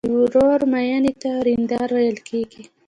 د 0.05 0.05
ورور 0.19 0.61
ماینې 0.71 1.13
ته 1.21 1.29
وریندار 1.39 1.89
ویل 1.95 2.17
کیږي. 2.27 2.63